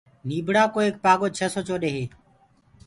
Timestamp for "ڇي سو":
1.37-1.61